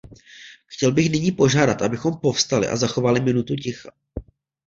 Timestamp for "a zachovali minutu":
2.67-3.55